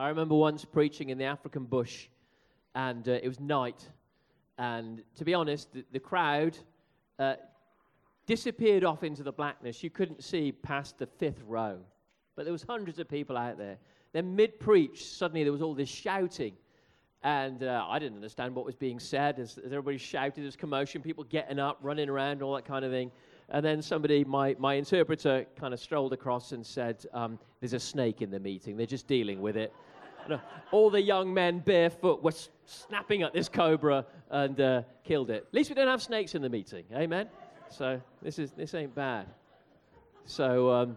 [0.00, 2.06] I remember once preaching in the African bush,
[2.76, 3.88] and uh, it was night.
[4.56, 6.56] And to be honest, the, the crowd
[7.18, 7.34] uh,
[8.24, 9.82] disappeared off into the blackness.
[9.82, 11.78] You couldn't see past the fifth row.
[12.36, 13.76] But there was hundreds of people out there.
[14.12, 16.54] Then mid-preach, suddenly there was all this shouting.
[17.24, 19.40] And uh, I didn't understand what was being said.
[19.40, 22.84] As, as everybody shouted, there was commotion, people getting up, running around, all that kind
[22.84, 23.10] of thing.
[23.48, 27.80] And then somebody, my, my interpreter, kind of strolled across and said, um, There's a
[27.80, 28.76] snake in the meeting.
[28.76, 29.72] They're just dealing with it.
[30.72, 35.46] All the young men barefoot were s- snapping at this cobra and uh, killed it.
[35.48, 36.84] At least we don't have snakes in the meeting.
[36.94, 37.28] Amen?
[37.70, 39.26] So this, is, this ain't bad.
[40.24, 40.96] So um,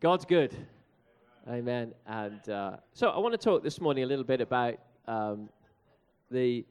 [0.00, 0.54] God's good.
[1.48, 1.92] Amen.
[2.06, 5.48] And uh, so I want to talk this morning a little bit about um,
[6.30, 6.64] the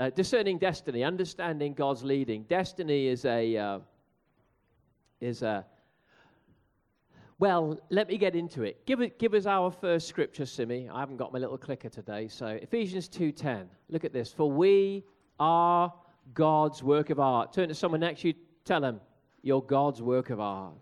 [0.00, 2.42] uh, discerning destiny, understanding God's leading.
[2.44, 3.78] Destiny is a uh,
[5.20, 5.64] is a
[7.38, 7.78] well.
[7.90, 8.84] Let me get into it.
[8.86, 9.18] Give it.
[9.18, 10.88] Give us our first scripture, Simi.
[10.88, 13.68] I haven't got my little clicker today, so Ephesians two ten.
[13.88, 14.32] Look at this.
[14.32, 15.04] For we
[15.38, 15.92] are
[16.34, 17.52] God's work of art.
[17.52, 18.34] Turn to someone next to you.
[18.64, 19.00] Tell them
[19.42, 20.74] you're God's work of art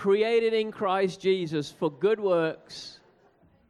[0.00, 3.00] created in Christ Jesus for good works,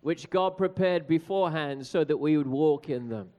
[0.00, 3.30] which God prepared beforehand so that we would walk in them.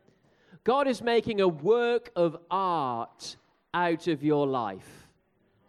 [0.65, 3.37] God is making a work of art
[3.73, 5.00] out of your life.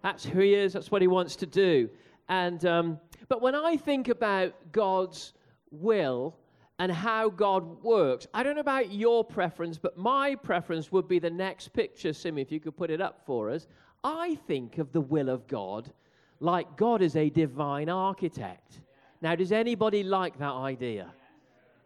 [0.03, 1.89] That's who He is, that's what He wants to do.
[2.28, 5.33] And, um, but when I think about God's
[5.70, 6.36] will,
[6.78, 8.27] and how God works.
[8.34, 12.42] I don't know about your preference, but my preference would be the next picture, Simi,
[12.42, 13.69] if you could put it up for us.
[14.03, 15.92] I think of the will of God
[16.41, 18.81] like God is a divine architect.
[19.20, 21.12] Now, does anybody like that idea?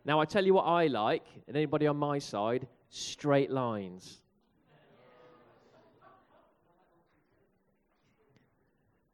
[0.06, 4.22] Now, I tell you what I like, and anybody on my side straight lines.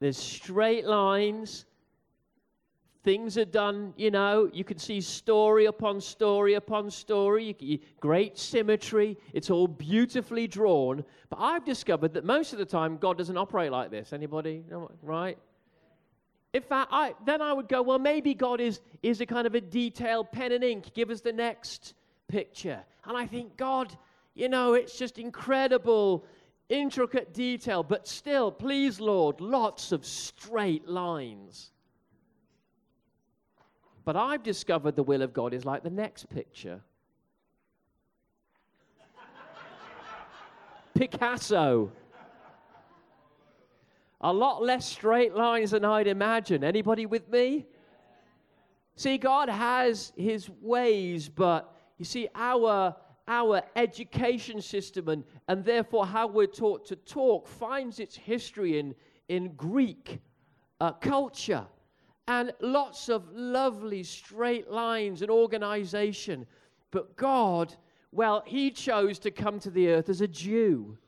[0.03, 1.65] There's straight lines.
[3.05, 8.39] Things are done, you know, you can see story upon story upon story, you, great
[8.39, 11.05] symmetry, it's all beautifully drawn.
[11.29, 14.13] But I've discovered that most of the time God doesn't operate like this.
[14.13, 14.65] Anybody,
[15.03, 15.39] right?
[16.53, 19.55] In fact, I, then I would go, well, maybe God is, is a kind of
[19.55, 20.95] a detailed pen and ink.
[20.95, 21.95] Give us the next
[22.29, 22.81] picture.
[23.05, 23.97] And I think, God,
[24.35, 26.25] you know, it's just incredible,
[26.69, 31.73] intricate detail, but still, please, Lord, lots of straight lines.
[34.05, 36.81] But I've discovered the will of God is like the next picture.
[40.95, 41.93] Picasso.
[44.21, 46.63] A lot less straight lines than I'd imagine.
[46.63, 47.67] Anybody with me?
[48.95, 52.95] See, God has his ways, but you see, our,
[53.29, 58.95] our education system and, and therefore how we're taught to talk finds its history in,
[59.29, 60.21] in Greek
[60.81, 61.65] uh, culture
[62.29, 66.47] and lots of lovely straight lines and organization.
[66.91, 67.75] But God,
[68.11, 70.99] well, He chose to come to the earth as a Jew.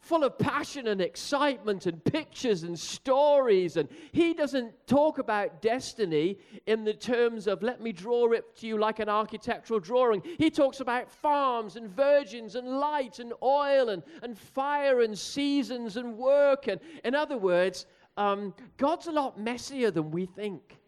[0.00, 3.76] Full of passion and excitement and pictures and stories.
[3.76, 8.66] And he doesn't talk about destiny in the terms of, let me draw it to
[8.66, 10.22] you like an architectural drawing.
[10.38, 15.96] He talks about farms and virgins and light and oil and, and fire and seasons
[15.96, 16.66] and work.
[16.66, 20.78] And in other words, um, God's a lot messier than we think.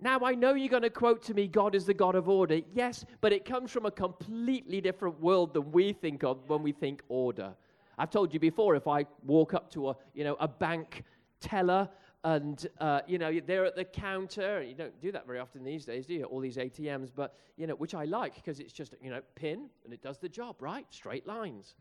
[0.00, 2.60] Now, I know you're going to quote to me, God is the God of order.
[2.74, 6.72] Yes, but it comes from a completely different world than we think of when we
[6.72, 7.54] think order.
[8.02, 11.04] I've told you before, if I walk up to a, you know, a bank
[11.38, 11.88] teller
[12.24, 15.84] and, uh, you know, they're at the counter, you don't do that very often these
[15.84, 16.24] days, do you?
[16.24, 19.68] All these ATMs, but, you know, which I like because it's just, you know, pin
[19.84, 20.84] and it does the job, right?
[20.90, 21.76] Straight lines.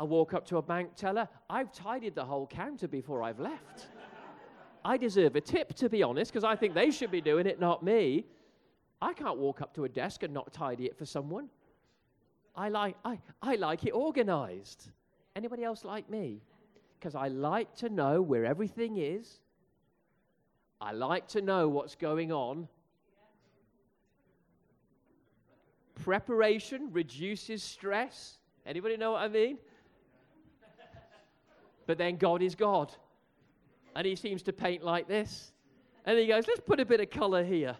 [0.00, 1.28] I walk up to a bank teller.
[1.48, 3.86] I've tidied the whole counter before I've left.
[4.84, 7.60] I deserve a tip, to be honest, because I think they should be doing it,
[7.60, 8.26] not me.
[9.00, 11.48] I can't walk up to a desk and not tidy it for someone.
[12.54, 14.90] I like, I, I like it organized.
[15.34, 16.42] Anybody else like me?
[16.98, 19.40] Because I like to know where everything is.
[20.80, 22.68] I like to know what's going on.
[26.02, 28.38] Preparation reduces stress.
[28.66, 29.58] Anybody know what I mean?
[31.86, 32.92] But then God is God.
[33.94, 35.52] And he seems to paint like this.
[36.04, 37.76] And he goes, let's put a bit of color here.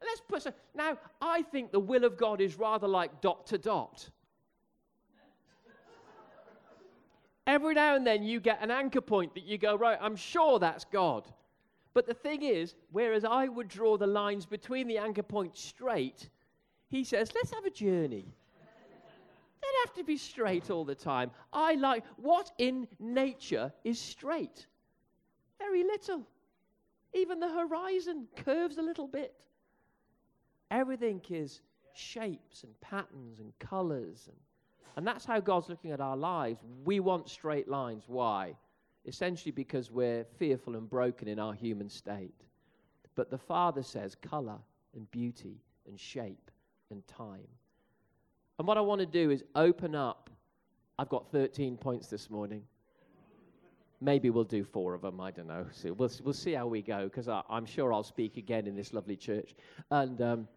[0.00, 0.52] Let's put some.
[0.74, 4.08] Now, I think the will of God is rather like dot to dot.
[7.46, 10.58] Every now and then you get an anchor point that you go, right, I'm sure
[10.58, 11.28] that's God.
[11.94, 16.28] But the thing is, whereas I would draw the lines between the anchor points straight,
[16.88, 18.26] he says, let's have a journey
[19.62, 21.30] They don't have to be straight all the time.
[21.52, 24.66] I like what in nature is straight.
[25.58, 26.26] Very little.
[27.14, 29.34] Even the horizon curves a little bit.
[30.70, 31.60] Everything is
[31.94, 34.28] shapes and patterns and colors.
[34.28, 34.36] And,
[34.96, 36.60] and that's how God's looking at our lives.
[36.84, 38.04] We want straight lines.
[38.06, 38.54] Why?
[39.04, 42.34] Essentially because we're fearful and broken in our human state.
[43.14, 44.58] But the Father says color
[44.94, 46.50] and beauty and shape
[46.90, 47.48] and time.
[48.58, 50.30] And what I want to do is open up.
[50.98, 52.62] I've got 13 points this morning.
[54.00, 55.20] Maybe we'll do four of them.
[55.20, 55.66] I don't know.
[55.72, 58.92] So we'll, we'll see how we go because I'm sure I'll speak again in this
[58.92, 59.54] lovely church.
[59.90, 60.48] And um,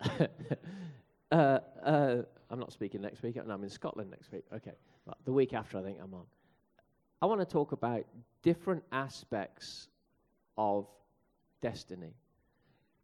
[1.32, 2.16] uh, uh,
[2.50, 3.36] I'm not speaking next week.
[3.36, 4.44] No, I'm in Scotland next week.
[4.54, 4.72] Okay.
[5.06, 6.24] Well, the week after, I think I'm on.
[7.22, 8.04] I want to talk about
[8.42, 9.88] different aspects
[10.56, 10.86] of
[11.60, 12.14] destiny.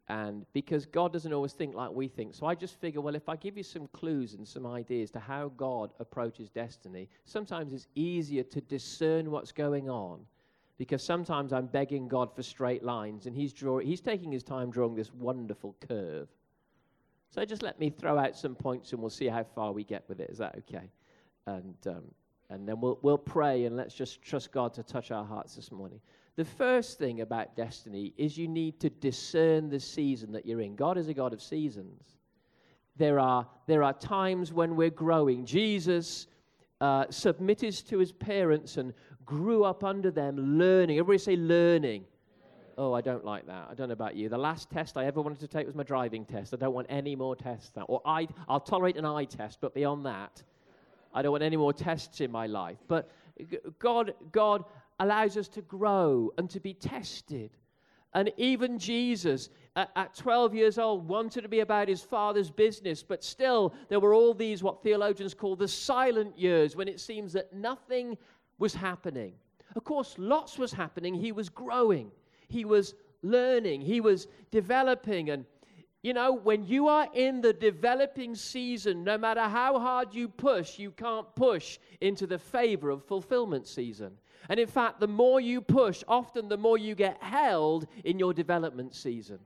[0.09, 2.33] And because God doesn't always think like we think.
[2.33, 5.19] So I just figure, well, if I give you some clues and some ideas to
[5.19, 10.21] how God approaches destiny, sometimes it's easier to discern what's going on
[10.77, 14.71] because sometimes I'm begging God for straight lines and he's, draw, he's taking his time
[14.71, 16.29] drawing this wonderful curve.
[17.29, 20.03] So just let me throw out some points and we'll see how far we get
[20.07, 20.29] with it.
[20.29, 20.89] Is that okay?
[21.45, 22.03] And, um,
[22.49, 25.71] and then we'll, we'll pray and let's just trust God to touch our hearts this
[25.71, 25.99] morning.
[26.37, 30.75] The first thing about destiny is you need to discern the season that you're in.
[30.75, 32.03] God is a God of seasons.
[32.95, 35.45] There are, there are times when we're growing.
[35.45, 36.27] Jesus
[36.79, 38.93] uh, submitted to his parents and
[39.25, 40.99] grew up under them, learning.
[40.99, 42.05] Everybody say learning.
[42.77, 43.67] Oh, I don't like that.
[43.71, 44.29] I don't know about you.
[44.29, 46.53] The last test I ever wanted to take was my driving test.
[46.53, 47.71] I don't want any more tests.
[47.75, 47.83] Now.
[47.83, 50.43] Or I, I'll tolerate an eye test, but beyond that,
[51.13, 52.77] I don't want any more tests in my life.
[52.87, 53.09] But
[53.79, 54.63] God, God
[54.99, 57.49] allows us to grow and to be tested.
[58.13, 63.03] And even Jesus, at, at, 12 years old, wanted to be about his father's business,
[63.03, 67.33] but still, there were all these, what theologians call the silent years, when it seems
[67.33, 68.17] that nothing
[68.59, 69.33] was happening.
[69.75, 71.13] Of course, lots was happening.
[71.13, 72.11] He was growing,
[72.47, 75.29] he was learning, he was developing.
[75.29, 75.45] And,
[76.03, 80.79] you know, when you are in the developing season, no matter how hard you push,
[80.79, 84.11] you can't push into the favor of fulfillment season.
[84.49, 88.33] And in fact, the more you push, often the more you get held in your
[88.33, 89.39] development season.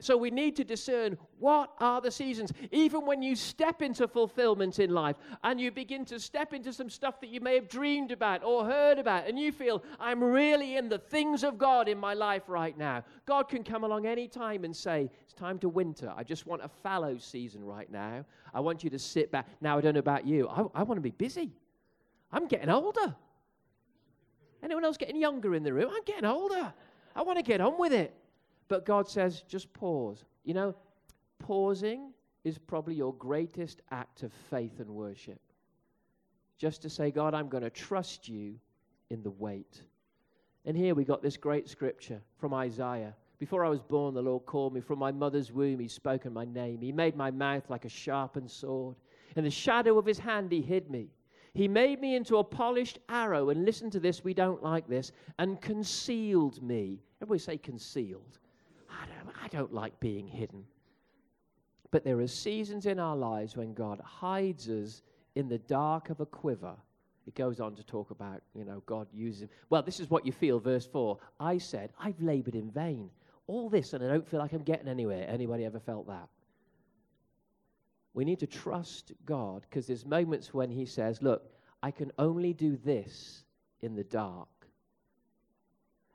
[0.00, 2.52] So we need to discern what are the seasons.
[2.70, 6.88] Even when you step into fulfillment in life and you begin to step into some
[6.88, 10.76] stuff that you may have dreamed about or heard about, and you feel, I'm really
[10.76, 13.02] in the things of God in my life right now.
[13.26, 16.12] God can come along any time and say, It's time to winter.
[16.16, 18.24] I just want a fallow season right now.
[18.54, 19.48] I want you to sit back.
[19.60, 21.50] Now, I don't know about you, I, I want to be busy.
[22.30, 23.16] I'm getting older.
[24.62, 25.90] Anyone else getting younger in the room?
[25.92, 26.72] I'm getting older.
[27.16, 28.14] I want to get on with it.
[28.68, 30.24] But God says, just pause.
[30.44, 30.74] You know,
[31.38, 32.12] pausing
[32.44, 35.40] is probably your greatest act of faith and worship.
[36.58, 38.54] Just to say, God, I'm going to trust you
[39.10, 39.82] in the wait.
[40.64, 43.14] And here we got this great scripture from Isaiah.
[43.38, 44.80] Before I was born, the Lord called me.
[44.80, 46.80] From my mother's womb, He spoken my name.
[46.80, 48.96] He made my mouth like a sharpened sword.
[49.36, 51.08] In the shadow of His hand, He hid me.
[51.54, 55.12] He made me into a polished arrow, and listen to this, we don't like this,
[55.38, 57.00] and concealed me.
[57.22, 58.38] Everybody say concealed.
[59.00, 60.64] I don't, I don't like being hidden.
[61.90, 65.02] But there are seasons in our lives when God hides us
[65.34, 66.76] in the dark of a quiver.
[67.26, 69.48] It goes on to talk about, you know, God using.
[69.70, 71.18] Well, this is what you feel, verse 4.
[71.38, 73.10] I said, I've labored in vain.
[73.46, 75.26] All this, and I don't feel like I'm getting anywhere.
[75.28, 76.28] Anybody ever felt that?
[78.14, 81.50] We need to trust God because there's moments when He says, Look,
[81.82, 83.44] I can only do this
[83.80, 84.48] in the dark.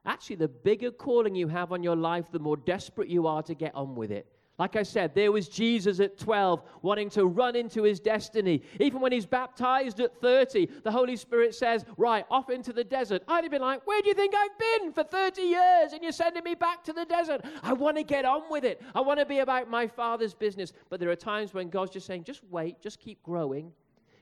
[0.06, 3.56] Actually, the bigger calling you have on your life, the more desperate you are to
[3.56, 4.28] get on with it.
[4.60, 8.62] Like I said, there was Jesus at 12 wanting to run into his destiny.
[8.80, 13.24] Even when he's baptized at 30, the Holy Spirit says, Right, off into the desert.
[13.28, 15.94] I'd have been like, Where do you think I've been for 30 years?
[15.94, 17.42] And you're sending me back to the desert.
[17.64, 18.80] I want to get on with it.
[18.94, 20.72] I want to be about my Father's business.
[20.90, 23.72] But there are times when God's just saying, Just wait, just keep growing.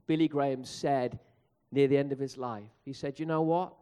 [0.08, 1.20] Billy Graham said
[1.74, 3.74] near the end of his life, He said, You know what?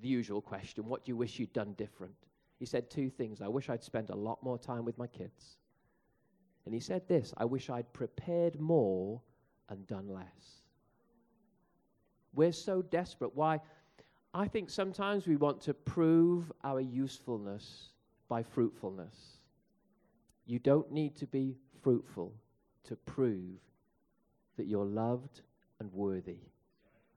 [0.00, 2.14] The usual question, What do you wish you'd done different?
[2.58, 3.40] He said two things.
[3.40, 5.58] I wish I'd spent a lot more time with my kids.
[6.64, 9.20] And he said this I wish I'd prepared more
[9.68, 10.62] and done less.
[12.34, 13.34] We're so desperate.
[13.34, 13.60] Why?
[14.34, 17.90] I think sometimes we want to prove our usefulness
[18.28, 19.38] by fruitfulness.
[20.46, 22.32] You don't need to be fruitful
[22.84, 23.58] to prove
[24.56, 25.40] that you're loved
[25.80, 26.40] and worthy.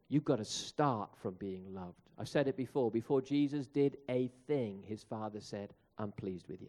[0.08, 2.01] You've got to start from being loved.
[2.22, 2.92] I've said it before.
[2.92, 6.68] Before Jesus did a thing, his father said, I'm pleased with you.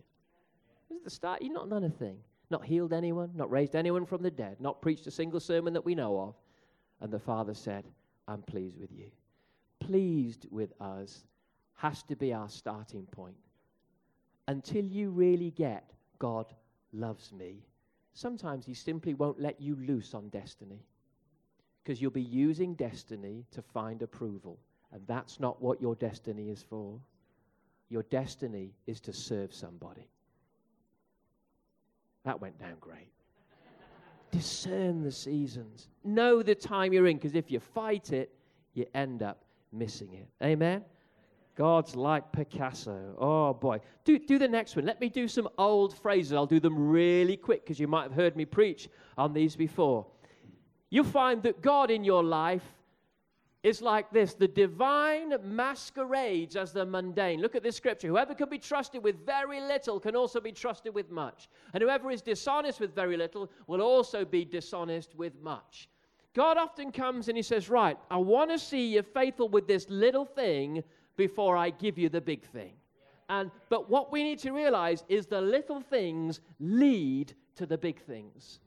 [0.88, 1.42] This is the start.
[1.42, 2.16] You've not done a thing.
[2.49, 5.85] Not healed anyone, not raised anyone from the dead, not preached a single sermon that
[5.85, 6.35] we know of.
[7.02, 7.85] And the father said,
[8.26, 9.11] I'm pleased with you.
[9.78, 11.25] pleased with us
[11.75, 13.37] has to be our starting point.
[14.49, 16.47] Until you really get God
[16.94, 17.66] loves me,
[18.14, 20.87] sometimes He simply won't let you loose on destiny
[21.85, 24.59] because you'll be using destiny to find approval.
[24.92, 26.99] And that's not what your destiny is for.
[27.88, 30.08] Your destiny is to serve somebody.
[32.25, 33.08] That went down great.
[34.30, 35.88] Discern the seasons.
[36.04, 38.32] Know the time you're in, because if you fight it,
[38.75, 40.28] you end up missing it.
[40.42, 40.84] Amen?
[41.54, 43.14] God's like Picasso.
[43.18, 43.80] Oh boy.
[44.04, 44.87] Do, do the next one.
[44.87, 46.32] Let me do some old phrases.
[46.32, 50.06] I'll do them really quick because you might have heard me preach on these before.
[50.88, 52.64] You'll find that God in your life
[53.62, 57.40] is like this the divine masquerades as the mundane.
[57.40, 58.09] Look at this scripture.
[58.09, 61.49] Whoever can be trusted with very little can also be trusted with much.
[61.73, 65.88] And whoever is dishonest with very little will also be dishonest with much.
[66.35, 69.88] God often comes and He says, Right, I want to see you faithful with this
[69.88, 70.83] little thing
[71.16, 72.73] before I give you the big thing.
[73.28, 78.00] And, but what we need to realize is the little things lead to the big
[78.02, 78.61] things.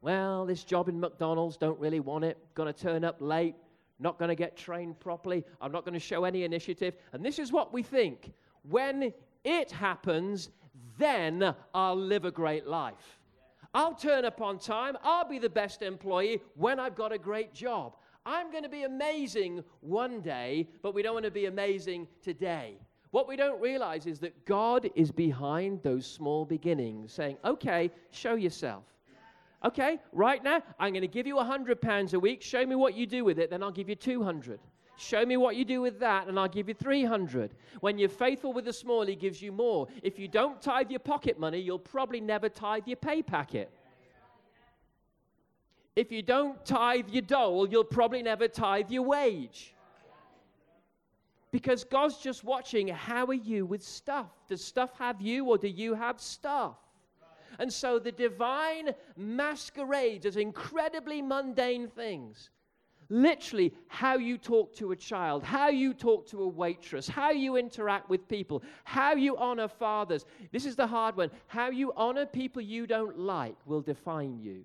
[0.00, 3.54] Well, this job in McDonald's, don't really want it, to turn up late,
[3.98, 6.96] not going to get trained properly, I'm not going to show any initiative.
[7.12, 8.32] And this is what we think.
[8.62, 9.12] When
[9.44, 10.50] it happens,
[10.98, 13.20] then I'll live a great life.
[13.74, 14.96] I'll turn up on time.
[15.02, 17.96] I'll be the best employee when I've got a great job.
[18.24, 22.78] I'm going to be amazing one day, but we don't want to be amazing today.
[23.10, 28.34] What we don't realize is that God is behind those small beginnings, saying, okay, show
[28.34, 28.84] yourself.
[29.64, 32.42] Okay, right now, I'm going to give you 100 pounds a week.
[32.42, 34.60] Show me what you do with it, then I'll give you 200.
[34.96, 37.54] Show me what you do with that, and I'll give you 300.
[37.80, 39.88] When you're faithful with the small, he gives you more.
[40.02, 43.70] If you don't tithe your pocket money, you'll probably never tithe your pay packet.
[45.96, 49.74] If you don't tithe your dole, you'll probably never tithe your wage.
[51.50, 54.30] Because God's just watching how are you with stuff?
[54.48, 56.76] Does stuff have you, or do you have stuff?
[57.58, 62.50] And so the divine masquerades as incredibly mundane things.
[63.10, 67.56] Literally, how you talk to a child, how you talk to a waitress, how you
[67.56, 70.24] interact with people, how you honor fathers.
[70.52, 71.30] This is the hard one.
[71.46, 74.64] How you honor people you don't like will define you.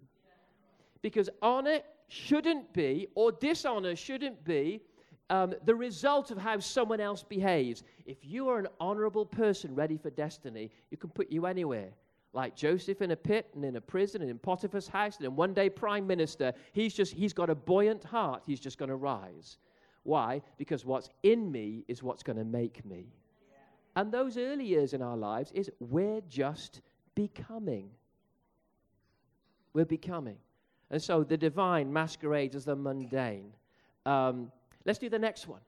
[1.01, 4.81] Because honor shouldn't be, or dishonor shouldn't be,
[5.29, 7.83] um, the result of how someone else behaves.
[8.05, 11.89] If you are an honorable person ready for destiny, you can put you anywhere
[12.33, 15.35] like Joseph in a pit and in a prison and in Potiphar's house and in
[15.35, 16.53] one day prime minister.
[16.73, 18.43] He's just, he's got a buoyant heart.
[18.45, 19.57] He's just going to rise.
[20.03, 20.41] Why?
[20.57, 23.07] Because what's in me is what's going to make me.
[23.95, 26.81] And those early years in our lives is we're just
[27.15, 27.89] becoming.
[29.73, 30.37] We're becoming.
[30.91, 33.51] And so the divine masquerades as the mundane.
[34.05, 34.51] Um,
[34.85, 35.61] let's do the next one.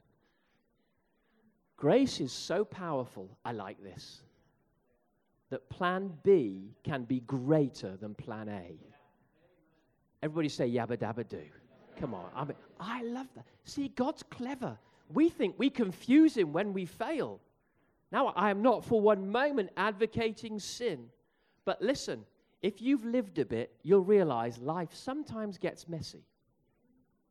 [1.76, 3.38] Grace is so powerful.
[3.44, 4.22] I like this
[5.52, 8.80] that plan B can be greater than plan A.
[10.24, 11.44] Everybody say yabba dabba do.
[12.00, 12.26] Come on.
[12.36, 13.46] I mean, I love that.
[13.66, 14.78] See, God's clever.
[15.14, 17.40] We think we confuse him when we fail.
[18.12, 21.08] Now, I am not for one moment advocating sin.
[21.66, 22.26] But listen,
[22.62, 26.24] if you've lived a bit, you'll realize life sometimes gets messy.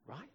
[0.06, 0.30] Right?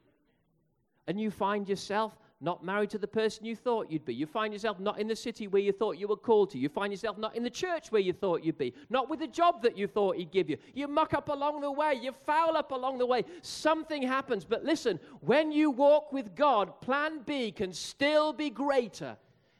[1.07, 4.13] And you find yourself not married to the person you thought you'd be.
[4.13, 6.59] You find yourself not in the city where you thought you were called to.
[6.59, 8.73] You find yourself not in the church where you thought you'd be.
[8.89, 10.57] Not with the job that you thought he'd give you.
[10.73, 11.97] You muck up along the way.
[12.01, 13.23] You foul up along the way.
[13.41, 14.43] Something happens.
[14.43, 19.17] But listen, when you walk with God, plan B can still be greater.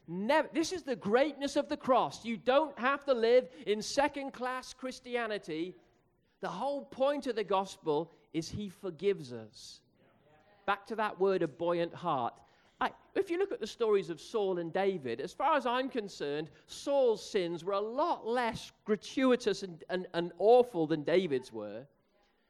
[0.08, 2.26] Never, this is the greatness of the cross.
[2.26, 5.76] You don't have to live in second class Christianity.
[6.42, 9.80] The whole point of the gospel is he forgives us.
[10.66, 12.34] Back to that word, a buoyant heart.
[12.82, 15.90] I, if you look at the stories of Saul and David, as far as I'm
[15.90, 21.86] concerned, Saul's sins were a lot less gratuitous and, and, and awful than David's were.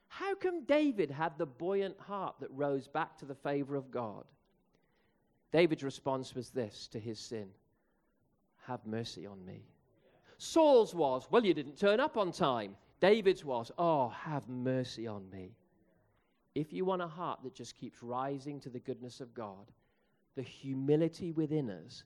[0.08, 4.24] How come David had the buoyant heart that rose back to the favor of God?
[5.52, 7.48] David's response was this to his sin
[8.66, 9.64] Have mercy on me.
[10.38, 12.76] Saul's was, Well, you didn't turn up on time.
[13.00, 15.52] David's was, Oh, have mercy on me.
[16.56, 19.72] If you want a heart that just keeps rising to the goodness of God,
[20.36, 22.04] the humility within us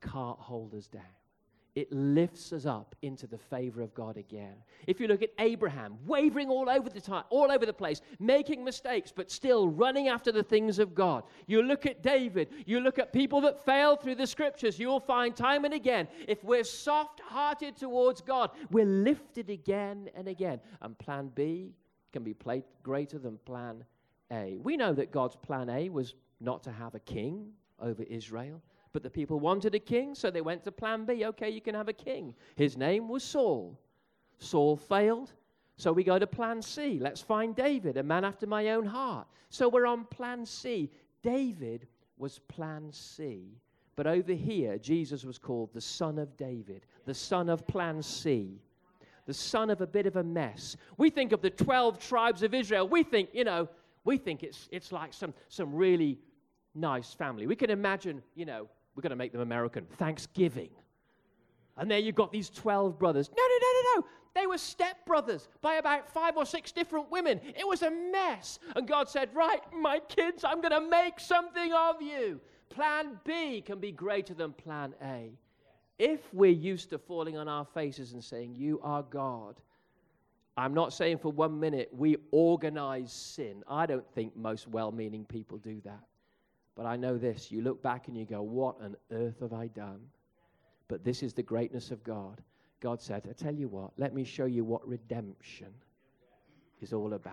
[0.00, 1.02] can't hold us down.
[1.74, 4.54] It lifts us up into the favor of God again.
[4.86, 8.62] If you look at Abraham, wavering all over the time, all over the place, making
[8.62, 11.24] mistakes, but still running after the things of God.
[11.48, 15.34] You look at David, you look at people that fail through the scriptures, you'll find
[15.34, 20.60] time and again, if we're soft hearted towards God, we're lifted again and again.
[20.80, 21.72] And plan B
[22.12, 23.84] can be played greater than plan
[24.30, 24.58] A.
[24.62, 27.48] We know that God's plan A was not to have a king
[27.80, 28.62] over Israel.
[28.92, 31.24] But the people wanted a king, so they went to plan B.
[31.24, 32.34] Okay, you can have a king.
[32.56, 33.78] His name was Saul.
[34.38, 35.32] Saul failed,
[35.76, 36.98] so we go to plan C.
[37.00, 39.26] Let's find David, a man after my own heart.
[39.48, 40.90] So we're on plan C.
[41.22, 41.86] David
[42.18, 43.58] was plan C.
[43.96, 48.60] But over here, Jesus was called the Son of David, the Son of Plan C,
[49.26, 50.76] the Son of a bit of a mess.
[50.96, 52.88] We think of the 12 tribes of Israel.
[52.88, 53.68] We think, you know,
[54.04, 56.18] we think it's, it's like some, some really
[56.74, 57.46] nice family.
[57.46, 60.70] We can imagine, you know, we're going to make them American, Thanksgiving.
[61.76, 63.30] And there you've got these 12 brothers.
[63.36, 64.06] No, no, no, no, no.
[64.34, 67.40] They were stepbrothers by about five or six different women.
[67.44, 68.58] It was a mess.
[68.74, 72.40] And God said, Right, my kids, I'm going to make something of you.
[72.68, 75.30] Plan B can be greater than plan A.
[75.98, 79.60] If we're used to falling on our faces and saying, You are God,
[80.56, 83.62] I'm not saying for one minute we organize sin.
[83.68, 86.02] I don't think most well meaning people do that.
[86.76, 89.68] But I know this you look back and you go, What on earth have I
[89.68, 90.00] done?
[90.88, 92.40] But this is the greatness of God.
[92.80, 95.72] God said, I tell you what, let me show you what redemption
[96.82, 97.32] is all about.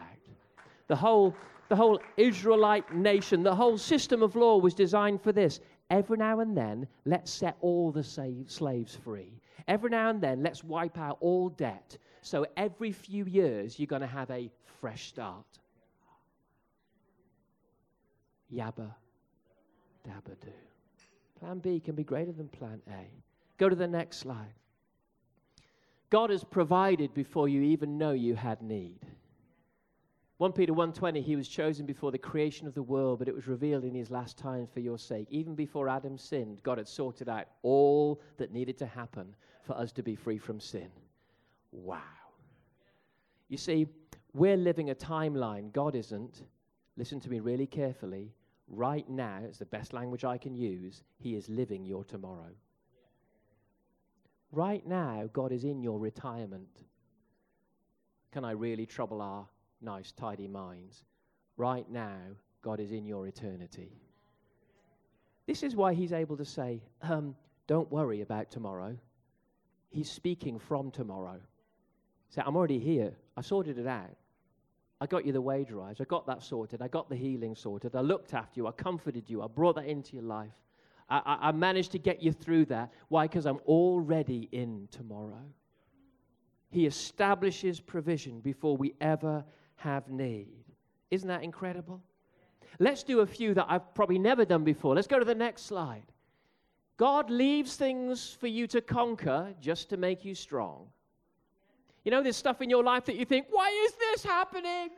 [0.87, 1.35] The whole,
[1.67, 5.59] the whole Israelite nation, the whole system of law was designed for this.
[5.89, 9.41] Every now and then, let's set all the slaves free.
[9.67, 11.97] Every now and then, let's wipe out all debt.
[12.21, 15.45] So every few years, you're going to have a fresh start.
[18.53, 18.93] Yabba
[21.41, 23.09] Plan B can be greater than plan A.
[23.57, 24.53] Go to the next slide.
[26.11, 28.99] God has provided before you even know you had need.
[30.37, 33.47] 1 Peter 1:20 he was chosen before the creation of the world but it was
[33.47, 35.27] revealed in his last times for your sake.
[35.29, 39.91] Even before Adam sinned God had sorted out all that needed to happen for us
[39.91, 40.89] to be free from sin.
[41.71, 42.01] Wow.
[43.49, 43.87] You see
[44.33, 45.71] we're living a timeline.
[45.71, 46.43] God isn't.
[46.97, 48.31] Listen to me really carefully
[48.71, 52.51] right now it's the best language I can use he is living your tomorrow
[54.51, 56.83] right now God is in your retirement
[58.31, 59.45] can I really trouble our
[59.81, 61.03] nice, tidy minds.
[61.57, 62.17] Right now,
[62.61, 63.91] God is in your eternity.
[65.47, 67.35] This is why he's able to say, um,
[67.67, 68.95] Don't worry about tomorrow.
[69.89, 71.39] He's speaking from tomorrow.
[72.29, 73.11] Say, I'm already here.
[73.35, 74.15] I sorted it out.
[75.01, 75.99] I got you the wage rise.
[75.99, 76.79] I got that sorted.
[76.83, 77.95] I got the healing sorted.
[77.95, 78.67] I looked after you.
[78.67, 79.41] I comforted you.
[79.41, 80.53] I brought that into your life.
[81.09, 82.93] I, I, I managed to get you through that.
[83.07, 83.25] Why?
[83.25, 85.43] Because I'm already in tomorrow.
[86.69, 89.43] He establishes provision before we ever
[89.77, 90.63] have need.
[91.09, 92.03] Isn't that incredible?
[92.77, 94.93] Let's do a few that I've probably never done before.
[94.93, 96.05] Let's go to the next slide.
[96.97, 100.89] God leaves things for you to conquer just to make you strong.
[102.03, 104.89] You know, there's stuff in your life that you think, why is this happening?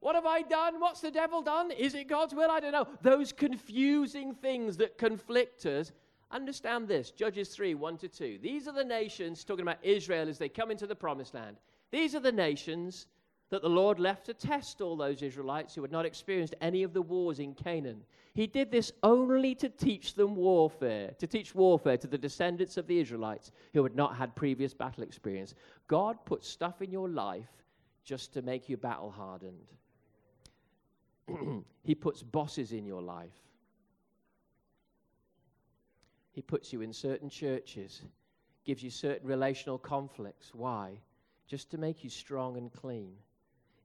[0.00, 0.80] What have I done?
[0.80, 1.70] What's the devil done?
[1.70, 2.50] Is it God's will?
[2.50, 2.86] I don't know.
[3.02, 5.92] Those confusing things that conflict us.
[6.30, 8.38] Understand this Judges 3 1 to 2.
[8.42, 11.56] These are the nations, talking about Israel as they come into the promised land.
[11.90, 13.06] These are the nations
[13.50, 16.92] that the Lord left to test all those Israelites who had not experienced any of
[16.92, 18.02] the wars in Canaan.
[18.34, 22.86] He did this only to teach them warfare, to teach warfare to the descendants of
[22.86, 25.54] the Israelites who had not had previous battle experience.
[25.88, 27.50] God puts stuff in your life
[28.02, 29.72] just to make you battle hardened.
[31.84, 33.30] he puts bosses in your life.
[36.32, 38.02] He puts you in certain churches,
[38.64, 40.52] gives you certain relational conflicts.
[40.52, 40.98] Why?
[41.46, 43.12] Just to make you strong and clean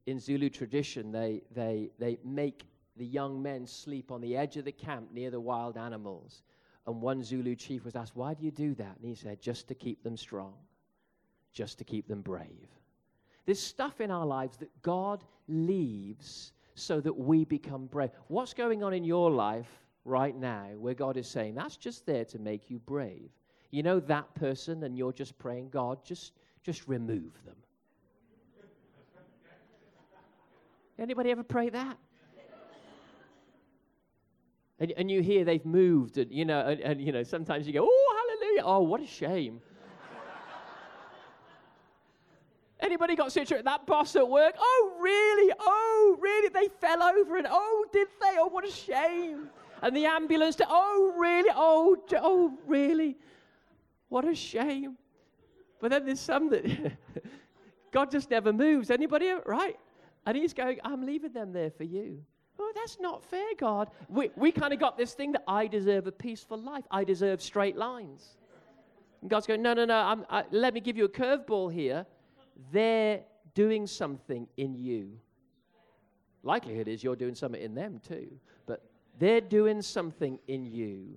[0.05, 4.65] in Zulu tradition, they, they, they make the young men sleep on the edge of
[4.65, 6.43] the camp near the wild animals.
[6.88, 8.97] And one Zulu chief was asked, Why do you do that?
[8.99, 10.53] And he said, Just to keep them strong,
[11.53, 12.69] just to keep them brave.
[13.45, 18.12] There's stuff in our lives that God leaves so that we become brave.
[18.27, 19.69] What's going on in your life
[20.05, 23.29] right now where God is saying, That's just there to make you brave?
[23.71, 26.33] You know that person, and you're just praying, God, just,
[26.63, 27.55] just remove them.
[30.99, 31.97] Anybody ever pray that?
[34.81, 37.73] And, and you hear they've moved, and you know, and, and you know, sometimes you
[37.73, 38.62] go, "Oh, hallelujah!
[38.63, 39.59] Oh, what a shame."
[42.79, 43.65] Anybody got situated?
[43.65, 44.55] That boss at work?
[44.57, 45.53] Oh, really?
[45.59, 46.47] Oh, really?
[46.47, 48.38] They fell over, and oh, did they?
[48.38, 49.49] Oh, what a shame!
[49.81, 50.55] And the ambulance.
[50.57, 51.49] To, oh, really?
[51.53, 53.17] Oh, oh, really?
[54.07, 54.97] What a shame!
[55.81, 56.93] But then there's some that
[57.91, 58.91] God just never moves.
[58.91, 59.33] Anybody?
[59.45, 59.77] Right?
[60.25, 62.23] And he's going, I'm leaving them there for you.
[62.60, 63.89] Oh, that's not fair, God.
[64.10, 66.84] We, we kind of got this thing that I deserve a peaceful life.
[66.91, 68.36] I deserve straight lines.
[69.21, 70.25] And God's going, no, no, no.
[70.29, 72.05] I, let me give you a curveball here.
[72.71, 73.21] They're
[73.53, 75.17] doing something in you.
[76.43, 78.29] Likelihood is you're doing something in them too.
[78.65, 78.84] But
[79.19, 81.15] They're doing something in you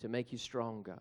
[0.00, 0.98] to make you stronger.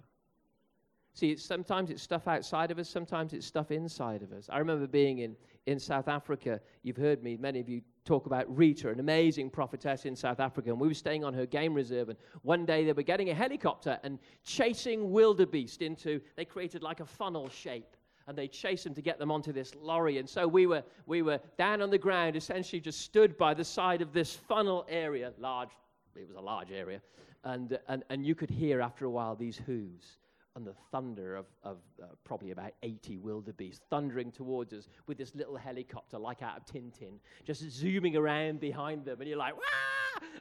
[1.17, 4.47] See, it's, sometimes it's stuff outside of us, sometimes it's stuff inside of us.
[4.51, 6.61] I remember being in, in South Africa.
[6.83, 10.69] You've heard me, many of you talk about Rita, an amazing prophetess in South Africa,
[10.69, 12.09] and we were staying on her game reserve.
[12.09, 16.99] And one day they were getting a helicopter and chasing wildebeest into, they created like
[16.99, 17.97] a funnel shape.
[18.27, 20.19] And they chased them to get them onto this lorry.
[20.19, 23.63] And so we were, we were down on the ground, essentially just stood by the
[23.63, 25.69] side of this funnel area, large,
[26.15, 27.01] it was a large area.
[27.43, 30.19] And, and, and you could hear after a while these hooves
[30.57, 35.35] and the thunder of, of uh, probably about 80 wildebeest thundering towards us with this
[35.35, 39.21] little helicopter like out of Tintin, just zooming around behind them.
[39.21, 39.61] And you're like, Wah!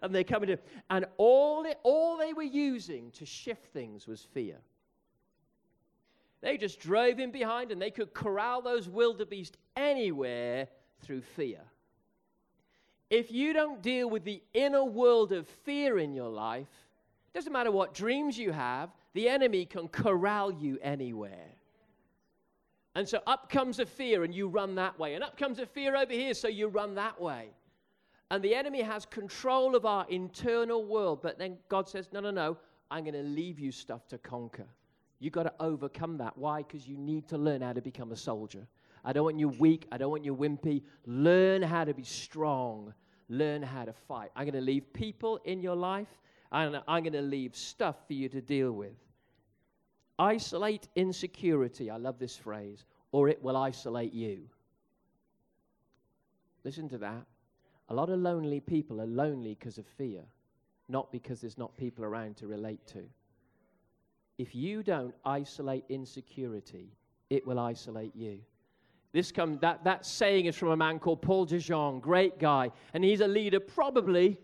[0.01, 0.59] And they're coming in.
[0.89, 4.57] And all, it, all they were using to shift things was fear.
[6.41, 10.69] They just drove in behind and they could corral those wildebeest anywhere
[11.03, 11.61] through fear.
[13.11, 16.69] If you don't deal with the inner world of fear in your life,
[17.35, 21.57] doesn't matter what dreams you have, the enemy can corral you anywhere.
[22.97, 25.15] And so up comes a fear and you run that way.
[25.15, 27.51] And up comes a fear over here, so you run that way.
[28.31, 31.21] And the enemy has control of our internal world.
[31.23, 32.57] But then God says, No, no, no,
[32.91, 34.67] I'm going to leave you stuff to conquer.
[35.19, 36.37] You've got to overcome that.
[36.37, 36.63] Why?
[36.63, 38.67] Because you need to learn how to become a soldier.
[39.05, 39.87] I don't want you weak.
[39.93, 40.83] I don't want you wimpy.
[41.07, 42.93] Learn how to be strong.
[43.29, 44.31] Learn how to fight.
[44.35, 46.09] I'm going to leave people in your life,
[46.51, 48.95] and I'm going to leave stuff for you to deal with.
[50.19, 51.91] Isolate insecurity.
[51.91, 52.85] I love this phrase.
[53.13, 54.49] Or it will isolate you.
[56.65, 57.27] Listen to that.
[57.89, 60.23] A lot of lonely people are lonely because of fear,
[60.89, 63.05] not because there's not people around to relate to.
[64.39, 66.91] If you don't isolate insecurity,
[67.31, 68.41] it will isolate you.
[69.13, 71.61] This come, that, that saying is from a man called Paul de
[72.01, 72.71] great guy.
[72.93, 74.39] And he's a leader probably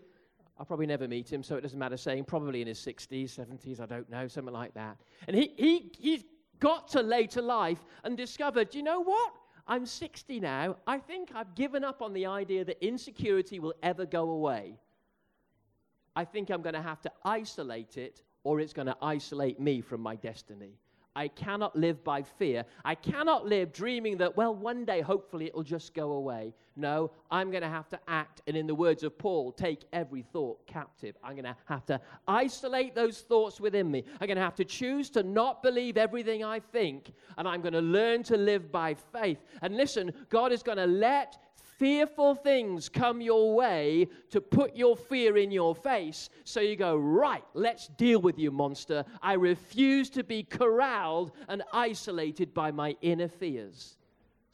[0.63, 3.81] I'll probably never meet him, so it doesn't matter saying, probably in his 60s, 70s,
[3.81, 4.95] I don't know, something like that.
[5.27, 6.23] And he, he, he's
[6.61, 9.33] got to later life and discovered, you know what?
[9.67, 10.77] I'm 60 now.
[10.87, 14.79] I think I've given up on the idea that insecurity will ever go away.
[16.15, 19.81] I think I'm going to have to isolate it, or it's going to isolate me
[19.81, 20.77] from my destiny.
[21.15, 22.65] I cannot live by fear.
[22.83, 26.53] I cannot live dreaming that, well, one day hopefully it'll just go away.
[26.75, 30.23] No, I'm going to have to act, and in the words of Paul, take every
[30.23, 31.15] thought captive.
[31.23, 34.03] I'm going to have to isolate those thoughts within me.
[34.19, 37.73] I'm going to have to choose to not believe everything I think, and I'm going
[37.73, 39.37] to learn to live by faith.
[39.61, 41.37] And listen, God is going to let
[41.77, 46.29] fearful things come your way to put your fear in your face.
[46.43, 49.05] So you go, right, let's deal with you, monster.
[49.21, 53.97] I refuse to be corralled and isolated by my inner fears.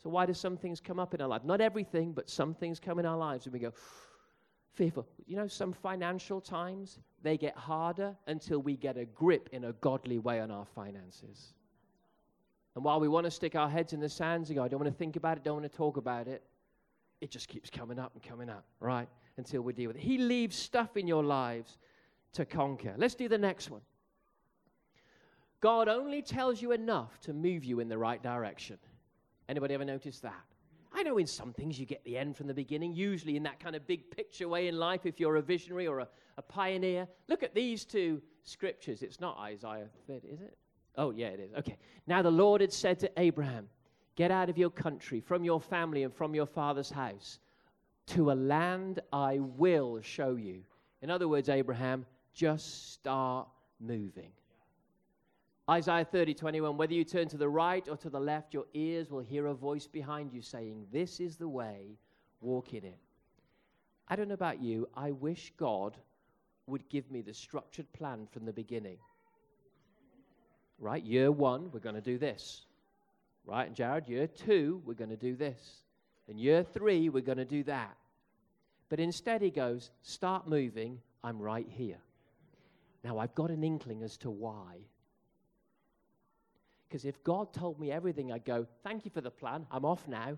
[0.01, 1.43] So, why do some things come up in our life?
[1.43, 3.73] Not everything, but some things come in our lives and we go,
[4.73, 5.05] fearful.
[5.27, 9.73] You know, some financial times, they get harder until we get a grip in a
[9.73, 11.53] godly way on our finances.
[12.75, 14.79] And while we want to stick our heads in the sand and go, I don't
[14.79, 16.43] want to think about it, don't want to talk about it,
[17.21, 19.08] it just keeps coming up and coming up, right?
[19.38, 20.01] Until we deal with it.
[20.01, 21.77] He leaves stuff in your lives
[22.34, 22.93] to conquer.
[22.97, 23.82] Let's do the next one.
[25.62, 28.77] God only tells you enough to move you in the right direction.
[29.49, 30.43] Anybody ever notice that?
[30.93, 33.60] I know in some things you get the end from the beginning, usually in that
[33.60, 37.08] kind of big picture way in life if you're a visionary or a, a pioneer.
[37.27, 39.03] Look at these two scriptures.
[39.03, 40.58] It's not Isaiah 30, is it?
[40.95, 41.53] Oh, yeah, it is.
[41.60, 41.77] Okay.
[42.08, 43.69] Now the Lord had said to Abraham,
[44.19, 47.39] Get out of your country, from your family, and from your father's house
[48.08, 50.62] to a land I will show you.
[51.01, 53.47] In other words, Abraham, just start
[53.79, 54.34] moving.
[55.69, 59.10] Isaiah 30, 21, whether you turn to the right or to the left, your ears
[59.10, 61.97] will hear a voice behind you saying, This is the way,
[62.41, 62.99] walk in it.
[64.10, 65.95] I don't know about you, I wish God
[66.67, 68.97] would give me the structured plan from the beginning.
[70.77, 71.05] Right?
[71.05, 72.65] Year one, we're going to do this.
[73.45, 73.67] Right?
[73.67, 75.84] And Jared, year two, we're going to do this.
[76.28, 77.97] And year three, we're going to do that.
[78.89, 80.99] But instead, he goes, Start moving.
[81.23, 81.99] I'm right here.
[83.04, 84.78] Now, I've got an inkling as to why.
[86.88, 89.65] Because if God told me everything, I'd go, Thank you for the plan.
[89.71, 90.38] I'm off now.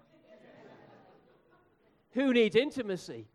[2.12, 3.28] Who needs intimacy?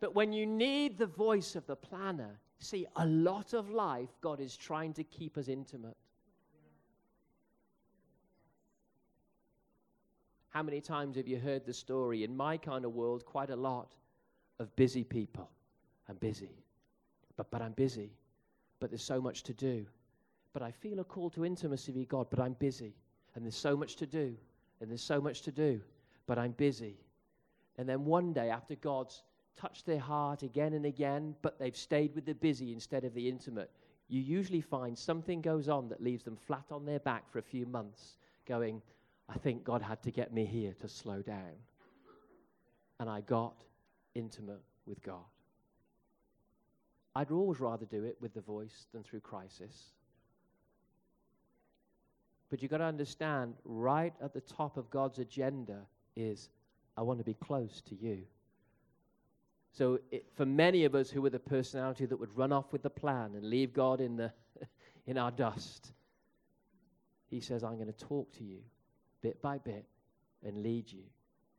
[0.00, 4.40] But when you need the voice of the planner, see, a lot of life, God
[4.40, 5.96] is trying to keep us intimate.
[10.56, 13.26] How many times have you heard the story in my kind of world?
[13.26, 13.92] Quite a lot
[14.58, 15.50] of busy people.
[16.08, 16.48] I'm busy,
[17.36, 18.10] but, but I'm busy,
[18.80, 19.84] but there's so much to do.
[20.54, 22.94] But I feel a call to intimacy with God, but I'm busy,
[23.34, 24.34] and there's so much to do,
[24.80, 25.78] and there's so much to do,
[26.26, 26.96] but I'm busy.
[27.76, 29.24] And then one day, after God's
[29.58, 33.28] touched their heart again and again, but they've stayed with the busy instead of the
[33.28, 33.70] intimate,
[34.08, 37.42] you usually find something goes on that leaves them flat on their back for a
[37.42, 38.16] few months,
[38.46, 38.80] going,
[39.28, 41.54] I think God had to get me here to slow down.
[43.00, 43.54] And I got
[44.14, 45.24] intimate with God.
[47.14, 49.92] I'd always rather do it with the voice than through crisis.
[52.50, 55.80] But you've got to understand, right at the top of God's agenda
[56.14, 56.48] is,
[56.96, 58.22] I want to be close to you.
[59.72, 62.82] So, it, for many of us who are the personality that would run off with
[62.82, 64.32] the plan and leave God in, the
[65.06, 65.92] in our dust,
[67.28, 68.60] He says, I'm going to talk to you
[69.26, 69.84] bit by bit
[70.44, 71.02] and lead you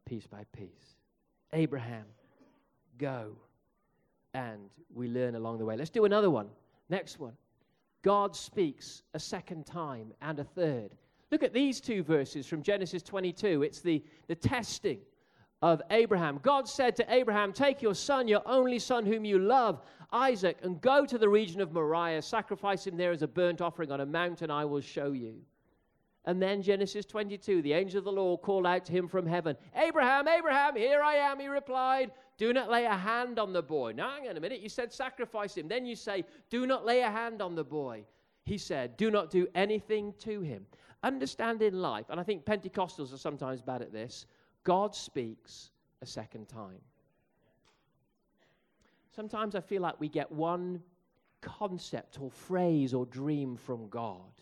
[0.05, 0.95] piece by piece.
[1.51, 2.05] Abraham,
[2.97, 3.35] go.
[4.33, 5.75] And we learn along the way.
[5.75, 6.47] Let's do another one.
[6.87, 7.33] Next one.
[8.03, 10.91] God speaks a second time and a third.
[11.29, 13.63] Look at these two verses from Genesis 22.
[13.63, 14.99] It's the, the testing
[15.61, 16.39] of Abraham.
[16.41, 19.81] God said to Abraham, Take your son, your only son, whom you love,
[20.13, 22.21] Isaac, and go to the region of Moriah.
[22.21, 25.41] Sacrifice him there as a burnt offering on a mountain I will show you.
[26.27, 29.55] And then Genesis 22, the angel of the Lord called out to him from heaven,
[29.77, 32.11] Abraham, Abraham, here I am, he replied.
[32.37, 33.93] Do not lay a hand on the boy.
[33.95, 34.59] Now, hang on a minute.
[34.59, 35.69] You said sacrifice him.
[35.69, 38.03] Then you say, Do not lay a hand on the boy.
[38.43, 40.65] He said, Do not do anything to him.
[41.01, 44.25] Understand in life, and I think Pentecostals are sometimes bad at this,
[44.65, 46.81] God speaks a second time.
[49.15, 50.83] Sometimes I feel like we get one
[51.39, 54.33] concept or phrase or dream from God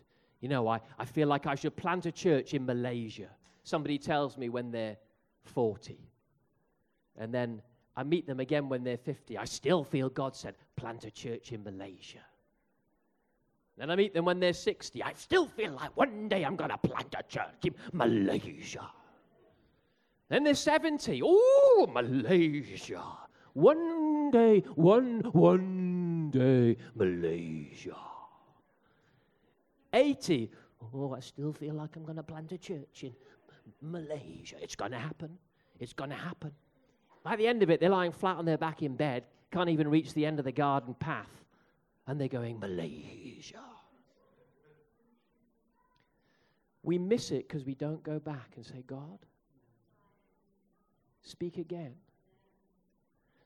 [0.46, 3.30] you know, I, I feel like I should plant a church in Malaysia.
[3.64, 4.96] Somebody tells me when they're
[5.42, 5.98] 40.
[7.18, 7.64] And then
[7.98, 9.40] I meet them again when they're 50.
[9.40, 12.20] I still feel God said, plant a church in Malaysia.
[13.76, 15.02] Then I meet them when they're 60.
[15.02, 18.88] I still feel like one day I'm going to plant a church in Malaysia.
[20.30, 21.22] Then they're 70.
[21.24, 23.02] Oh, Malaysia.
[23.54, 27.98] One day, one, one day, Malaysia.
[29.96, 30.52] 80.
[30.94, 33.14] Oh, I still feel like I'm going to plant a church in
[33.82, 34.58] Malaysia.
[34.62, 35.38] It's going to happen.
[35.80, 36.52] It's going to happen.
[37.24, 39.88] By the end of it, they're lying flat on their back in bed, can't even
[39.88, 41.44] reach the end of the garden path,
[42.06, 43.58] and they're going, Malaysia.
[46.84, 49.18] We miss it because we don't go back and say, God,
[51.24, 51.96] speak again.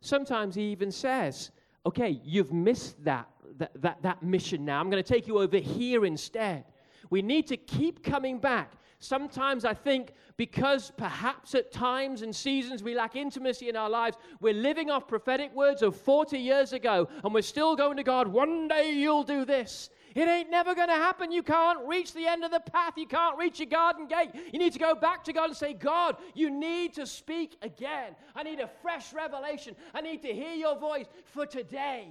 [0.02, 1.52] Sometimes he even says,
[1.90, 4.80] okay, you've missed that, that, that, that mission now.
[4.80, 6.66] I'm going to take you over here instead.
[7.10, 8.74] We need to keep coming back.
[9.00, 14.18] Sometimes I think because perhaps at times and seasons we lack intimacy in our lives,
[14.40, 18.28] we're living off prophetic words of 40 years ago and we're still going to God,
[18.28, 19.90] one day you'll do this.
[20.20, 21.32] It ain't never going to happen.
[21.32, 22.98] You can't reach the end of the path.
[22.98, 24.32] You can't reach your garden gate.
[24.52, 28.18] You need to go back to God and say, God, you need to speak again.
[28.36, 29.78] I need a fresh revelation.
[29.94, 32.10] I need to hear your voice for today.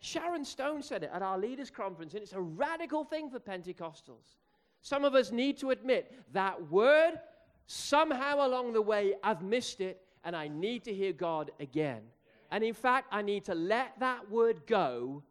[0.00, 4.38] Sharon Stone said it at our leaders' conference, and it's a radical thing for Pentecostals.
[4.80, 7.20] Some of us need to admit that word,
[7.66, 12.00] somehow along the way, I've missed it, and I need to hear God again.
[12.50, 15.22] And in fact, I need to let that word go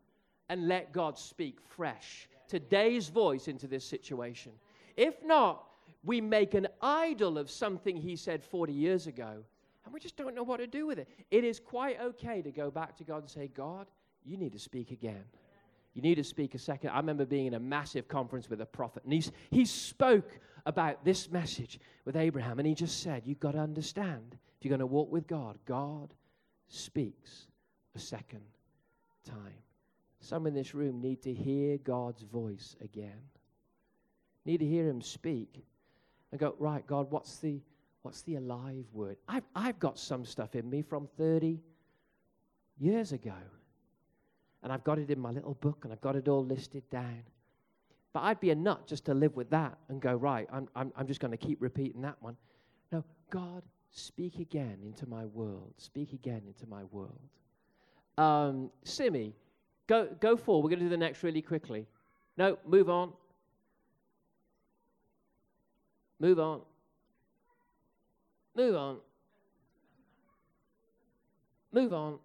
[0.51, 4.51] and let God speak fresh today's voice into this situation.
[4.97, 5.63] If not,
[6.03, 9.45] we make an idol of something he said 40 years ago,
[9.85, 11.07] and we just don't know what to do with it.
[11.31, 13.87] It is quite okay to go back to God and say, God,
[14.25, 15.23] you need to speak again.
[15.93, 16.89] You need to speak a second.
[16.89, 21.05] I remember being in a massive conference with a prophet, and he's, he spoke about
[21.05, 24.79] this message with Abraham, and he just said, You've got to understand, if you're going
[24.79, 26.13] to walk with God, God
[26.67, 27.47] speaks
[27.95, 28.43] a second
[29.25, 29.61] time.
[30.21, 33.19] Some in this room need to hear God's voice again.
[34.45, 35.65] Need to hear him speak.
[36.31, 37.59] And go, right, God, what's the
[38.03, 39.17] what's the alive word?
[39.27, 41.59] I've I've got some stuff in me from 30
[42.77, 43.33] years ago.
[44.63, 47.23] And I've got it in my little book and I've got it all listed down.
[48.13, 50.91] But I'd be a nut just to live with that and go, right, I'm, I'm,
[50.95, 52.37] I'm just going to keep repeating that one.
[52.91, 55.73] No, God, speak again into my world.
[55.77, 57.19] Speak again into my world.
[58.17, 59.33] Um, Simi,
[59.87, 60.63] Go, go forward.
[60.63, 61.87] We're going to do the next really quickly.
[62.37, 63.11] No, move on.
[66.19, 66.61] Move on.
[68.55, 68.97] Move on.
[71.73, 72.19] Move on.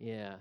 [0.00, 0.34] Yeah.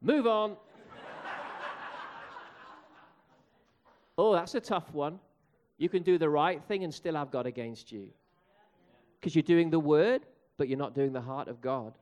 [0.00, 0.56] Move on.
[4.32, 5.18] Oh, that's a tough one.
[5.76, 8.08] You can do the right thing and still have God against you.
[9.20, 10.22] Because you're doing the word,
[10.56, 11.92] but you're not doing the heart of God.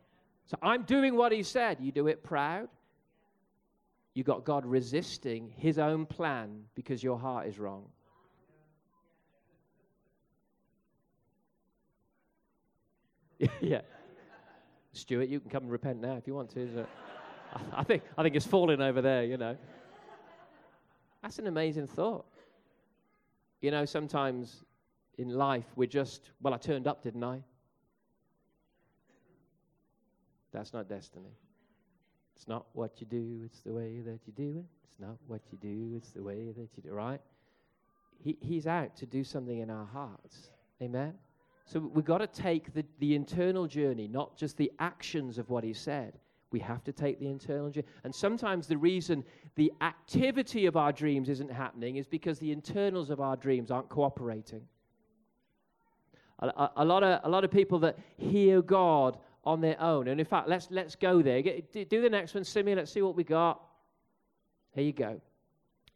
[0.47, 1.79] So I'm doing what he said.
[1.81, 2.69] You do it proud.
[4.15, 7.87] You got God resisting his own plan because your heart is wrong.
[13.61, 13.81] yeah.
[14.93, 16.87] Stuart, you can come and repent now if you want to.
[17.73, 19.57] I think, I think it's falling over there, you know.
[21.23, 22.27] That's an amazing thought.
[23.61, 24.65] You know, sometimes
[25.19, 27.43] in life we're just, well, I turned up, didn't I?
[30.53, 31.37] That's not destiny.
[32.35, 34.65] It's not what you do, it's the way that you do it.
[34.85, 37.21] It's not what you do, it's the way that you do it, right?
[38.25, 40.51] He, he's out to do something in our hearts.
[40.83, 41.15] Amen?
[41.67, 45.63] So we've got to take the, the internal journey, not just the actions of what
[45.63, 46.19] he said.
[46.53, 47.87] We have to take the internal journey.
[48.03, 53.11] And sometimes the reason the activity of our dreams isn't happening is because the internals
[53.11, 54.63] of our dreams aren't cooperating.
[56.41, 60.09] A, a, a lot, of, a lot of people that hear God on their own,
[60.09, 61.41] and in fact, let's, let's go there.
[61.41, 62.79] Get, do the next one, Simeon.
[62.79, 63.63] Let's see what we got.
[64.73, 65.21] Here you go.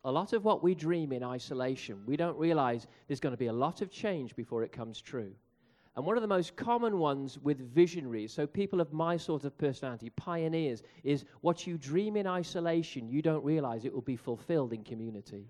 [0.04, 3.46] A lot of what we dream in isolation, we don't realize there's going to be
[3.46, 5.32] a lot of change before it comes true.
[5.96, 9.56] And one of the most common ones with visionaries, so people of my sort of
[9.56, 14.72] personality, pioneers, is what you dream in isolation, you don't realize it will be fulfilled
[14.72, 15.46] in community.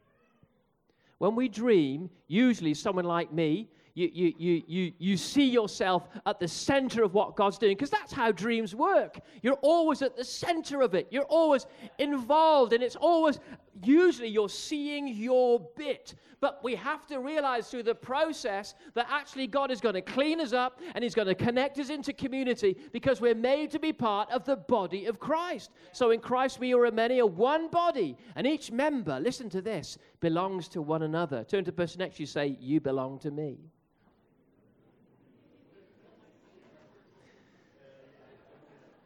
[1.19, 6.41] When we dream, usually someone like me, you, you, you, you, you see yourself at
[6.41, 9.21] the center of what God's doing because that's how dreams work.
[9.41, 11.67] You're always at the center of it, you're always
[11.99, 13.39] involved, and it's always,
[13.83, 16.15] usually, you're seeing your bit.
[16.41, 20.41] But we have to realize through the process that actually God is going to clean
[20.41, 23.95] us up and He's going to connect us into community because we're made to be
[23.95, 25.71] part of the body of Christ.
[25.93, 29.97] So in Christ we are many, a one body, and each member, listen to this,
[30.21, 31.45] belongs to one another.
[31.45, 33.59] Turn to the person next to you, say, You belong to me.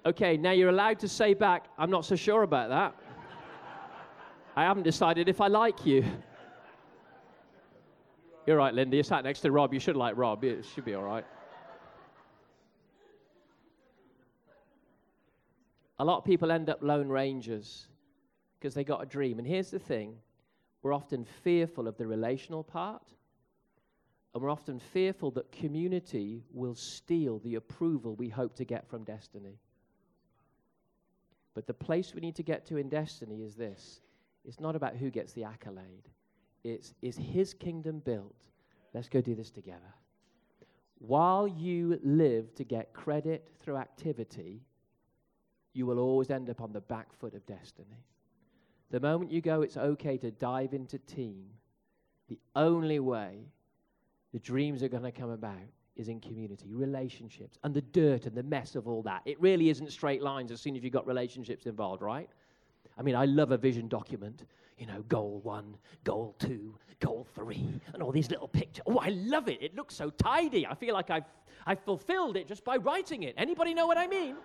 [0.06, 2.97] Okay, now you're allowed to say back, I'm not so sure about that.
[4.58, 6.04] I haven't decided if I like you.
[8.44, 8.96] You're right, Linda.
[8.96, 9.72] You sat next to Rob.
[9.72, 10.42] You should like Rob.
[10.42, 11.24] It should be all right.
[16.00, 17.86] A lot of people end up lone rangers
[18.58, 19.38] because they got a dream.
[19.38, 20.16] And here's the thing
[20.82, 23.12] we're often fearful of the relational part,
[24.34, 29.04] and we're often fearful that community will steal the approval we hope to get from
[29.04, 29.60] destiny.
[31.54, 34.00] But the place we need to get to in destiny is this
[34.48, 36.08] it's not about who gets the accolade,
[36.64, 38.48] it's is his kingdom built?
[38.94, 39.94] Let's go do this together.
[40.98, 44.62] While you live to get credit through activity,
[45.74, 48.04] you will always end up on the back foot of destiny.
[48.90, 51.44] The moment you go, it's okay to dive into team,
[52.28, 53.44] the only way
[54.32, 55.56] the dreams are going to come about
[55.94, 59.20] is in community, relationships, and the dirt and the mess of all that.
[59.26, 62.30] It really isn't straight lines as soon as you've got relationships involved, right?
[62.98, 64.44] I mean, I love a vision document,
[64.76, 68.82] you know, goal one, goal two, goal three, and all these little pictures.
[68.86, 69.62] Oh, I love it.
[69.62, 70.66] It looks so tidy.
[70.66, 71.24] I feel like I've,
[71.64, 73.34] I've fulfilled it just by writing it.
[73.38, 74.36] Anybody know what I mean?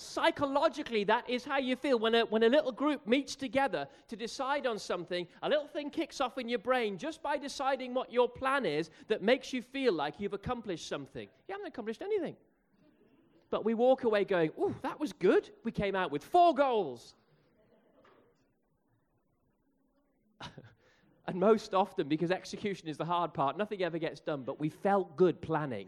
[0.00, 1.98] psychologically, that is how you feel.
[1.98, 5.90] When a, when a little group meets together to decide on something, a little thing
[5.90, 9.62] kicks off in your brain just by deciding what your plan is that makes you
[9.62, 11.28] feel like you've accomplished something.
[11.48, 12.36] You haven't accomplished anything.
[13.50, 15.50] But we walk away going, Ooh, that was good.
[15.64, 17.14] We came out with four goals.
[21.30, 24.68] And most often, because execution is the hard part, nothing ever gets done, but we
[24.68, 25.86] felt good planning.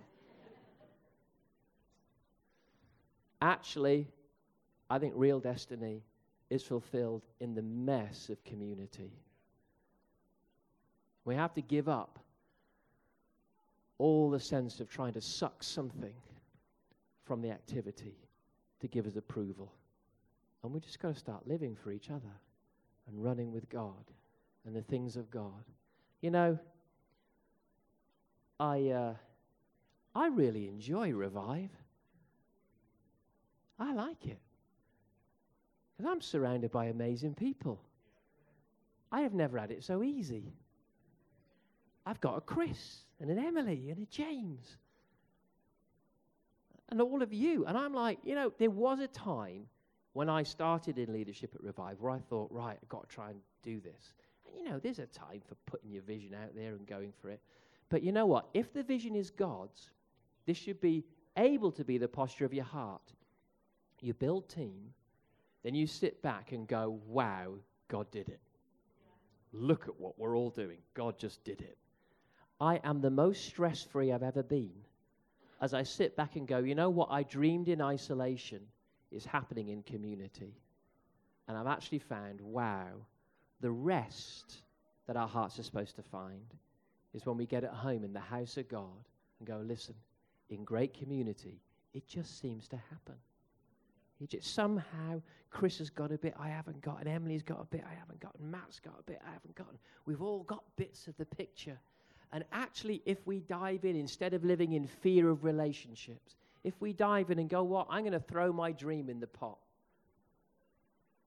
[3.40, 4.06] Actually,
[4.88, 6.04] I think real destiny
[6.48, 9.10] is fulfilled in the mess of community.
[11.24, 12.20] We have to give up
[13.98, 16.14] all the sense of trying to suck something
[17.24, 18.14] from the activity
[18.78, 19.72] to give us approval.
[20.62, 22.30] And we just got to start living for each other
[23.08, 24.04] and running with God
[24.64, 25.64] and the things of God.
[26.20, 26.58] You know,
[28.60, 29.14] I, uh,
[30.14, 31.70] I really enjoy Revive.
[33.78, 34.38] I like it.
[35.96, 37.80] Because I'm surrounded by amazing people.
[39.10, 40.52] I have never had it so easy.
[42.06, 44.78] I've got a Chris and an Emily and a James
[46.90, 47.64] and all of you.
[47.66, 49.66] And I'm like, you know, there was a time
[50.12, 53.30] when I started in leadership at Revive where I thought, right, I've got to try
[53.30, 54.12] and do this.
[54.52, 57.30] And you know, there's a time for putting your vision out there and going for
[57.30, 57.40] it.
[57.88, 58.48] But you know what?
[58.54, 59.90] If the vision is God's,
[60.46, 61.04] this should be
[61.36, 63.12] able to be the posture of your heart
[64.02, 64.92] you build team,
[65.62, 67.54] then you sit back and go, wow,
[67.88, 68.40] God did it.
[69.52, 70.78] Look at what we're all doing.
[70.94, 71.78] God just did it.
[72.60, 74.72] I am the most stress free I've ever been
[75.60, 78.60] as I sit back and go, you know what I dreamed in isolation
[79.12, 80.54] is happening in community.
[81.46, 82.88] And I've actually found, wow,
[83.62, 84.62] the rest
[85.06, 86.54] that our hearts are supposed to find
[87.14, 89.08] is when we get at home in the house of God
[89.38, 89.94] and go, listen,
[90.50, 91.60] in great community,
[91.94, 93.14] it just seems to happen.
[94.20, 97.64] It just somehow Chris has got a bit I haven't got, and Emily's got a
[97.64, 99.66] bit I haven't got, and Matt's got a bit I haven't got.
[100.06, 101.78] We've all got bits of the picture.
[102.32, 106.92] And actually, if we dive in, instead of living in fear of relationships, if we
[106.92, 107.86] dive in and go, What?
[107.90, 109.58] I'm going to throw my dream in the pot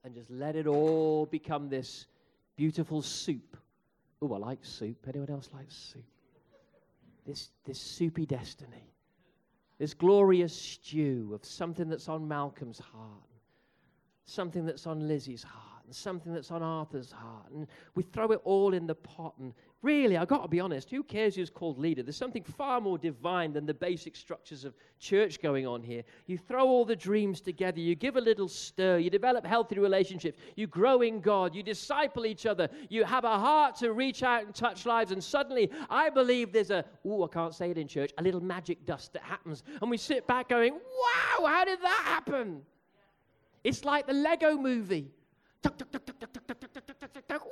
[0.03, 2.05] and just let it all become this
[2.55, 3.57] beautiful soup.
[4.21, 4.97] Oh, I like soup.
[5.07, 6.05] Anyone else like soup?
[7.25, 8.93] This, this soupy destiny,
[9.79, 13.29] this glorious stew of something that's on Malcolm's heart,
[14.25, 17.51] something that's on Lizzie's heart and something that's on Arthur's heart.
[17.53, 19.33] And we throw it all in the pot.
[19.39, 22.01] And really, I've got to be honest, who cares who's called leader?
[22.03, 26.03] There's something far more divine than the basic structures of church going on here.
[26.25, 30.39] You throw all the dreams together, you give a little stir, you develop healthy relationships,
[30.55, 34.43] you grow in God, you disciple each other, you have a heart to reach out
[34.43, 35.11] and touch lives.
[35.11, 38.41] And suddenly, I believe there's a, ooh, I can't say it in church, a little
[38.41, 39.63] magic dust that happens.
[39.81, 42.61] And we sit back going, wow, how did that happen?
[43.63, 45.11] It's like the Lego movie.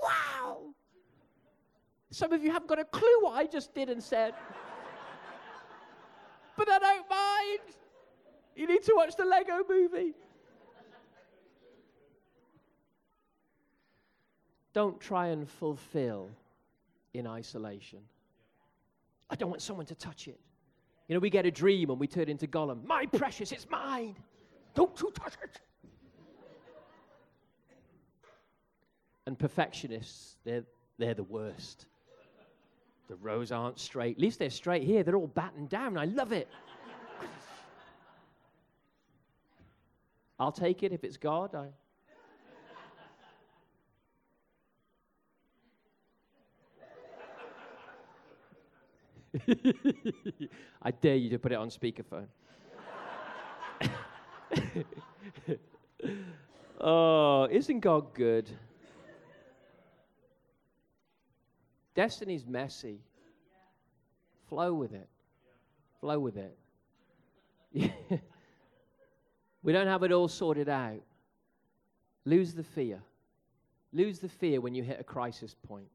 [0.01, 0.74] Wow!
[2.11, 4.34] Some of you haven't got a clue what I just did and said.
[6.55, 7.76] but I don't mind.
[8.55, 10.14] You need to watch the Lego movie.
[14.74, 16.30] Don't try and fulfill
[17.14, 17.99] in isolation.
[19.30, 20.39] I don't want someone to touch it.
[21.07, 22.86] You know, we get a dream and we turn into Gollum.
[22.86, 24.16] My precious, it's mine.
[24.74, 25.59] Don't you touch it.
[29.26, 30.64] And perfectionists, they're,
[30.98, 31.86] they're the worst.
[33.08, 34.18] The rows aren't straight.
[34.18, 35.04] At least they're straight here.
[35.04, 35.98] They're all battened down.
[35.98, 36.48] I love it.
[40.40, 41.56] I'll take it if it's God.
[41.56, 41.68] I...
[50.82, 52.28] I dare you to put it on speakerphone.
[56.82, 58.50] oh, isn't God good?
[61.96, 63.02] Destiny's messy.
[64.50, 65.08] Flow with it.
[66.00, 66.58] Flow with it.
[69.64, 71.02] we don't have it all sorted out.
[72.26, 73.02] Lose the fear.
[73.91, 75.88] Lose the fear when you hit a crisis point.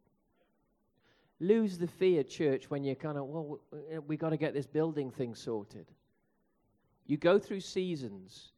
[1.40, 3.60] Lose the fear, church, when you're kind of, well,
[3.92, 5.86] eh, we got to get this building thing sorted.
[7.06, 8.52] You go through seasons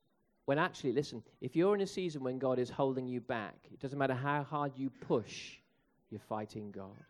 [0.46, 3.80] when actually, listen, if you're in a season when God is holding you back, it
[3.80, 5.58] doesn't matter how hard you push,
[6.10, 7.04] you're fighting God.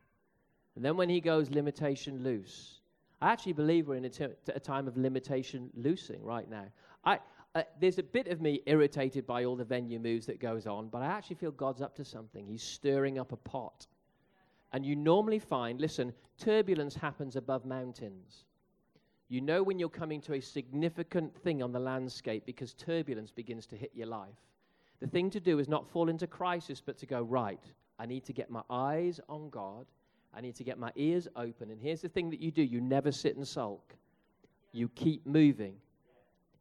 [0.77, 2.81] And then when he goes limitation loose,
[3.21, 6.67] I actually believe we're in a, t- a time of limitation loosing right now.
[7.05, 7.19] I,
[7.55, 10.89] uh, there's a bit of me irritated by all the venue moves that goes on,
[10.89, 12.47] but I actually feel God's up to something.
[12.47, 13.87] He's stirring up a pot.
[14.73, 18.45] And you normally find, listen, turbulence happens above mountains.
[19.29, 23.67] You know when you're coming to a significant thing on the landscape because turbulence begins
[23.67, 24.29] to hit your life.
[25.01, 27.63] The thing to do is not fall into crisis, but to go, right,
[27.99, 29.87] I need to get my eyes on God.
[30.35, 31.71] I need to get my ears open.
[31.71, 33.95] And here's the thing that you do you never sit and sulk,
[34.73, 35.75] you keep moving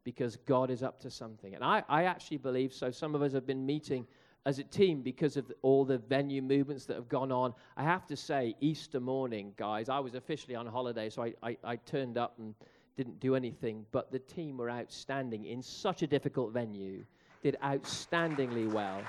[0.04, 1.54] because God is up to something.
[1.54, 2.90] And I, I actually believe so.
[2.90, 4.06] Some of us have been meeting
[4.46, 7.54] as a team because of all the venue movements that have gone on.
[7.76, 11.56] I have to say, Easter morning, guys, I was officially on holiday, so I, I,
[11.62, 12.54] I turned up and
[12.96, 13.84] didn't do anything.
[13.92, 17.04] But the team were outstanding in such a difficult venue,
[17.42, 19.02] did outstandingly well.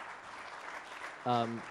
[1.26, 1.62] Um,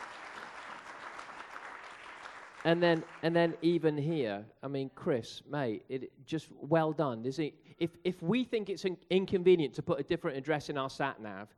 [2.65, 7.25] and then, and then even here, I mean, Chris, mate, it just well done.
[7.25, 7.55] Is it?
[7.79, 11.21] If if we think it's in, inconvenient to put a different address in our sat
[11.23, 11.49] nav,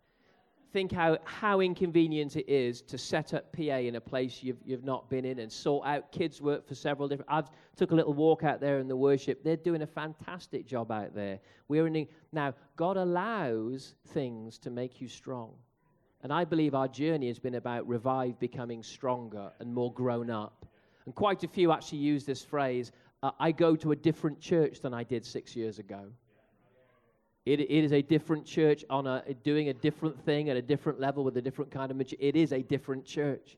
[0.72, 4.84] think how how inconvenient it is to set up PA in a place you've you've
[4.84, 7.30] not been in and sort out kids' work for several different.
[7.30, 9.42] I've took a little walk out there in the worship.
[9.42, 11.40] They're doing a fantastic job out there.
[11.66, 12.55] We're in now.
[12.76, 15.55] God allows things to make you strong.
[16.22, 20.66] And I believe our journey has been about revive becoming stronger and more grown up
[21.05, 22.92] and quite a few actually use this phrase
[23.22, 26.07] uh, I go to a different church than I did six years ago.
[27.44, 31.00] It, it is a different church on a, doing a different thing at a different
[31.00, 32.26] level with a different kind of maturity.
[32.26, 33.57] It is a different church.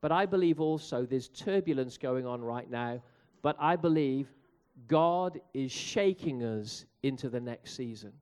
[0.00, 3.02] But I believe also there's turbulence going on right now.
[3.42, 4.28] But I believe
[4.86, 8.12] God is shaking us into the next season.